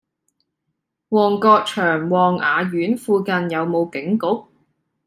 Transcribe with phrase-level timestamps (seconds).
[1.09, 4.25] 旺角長旺雅苑附近有無警局？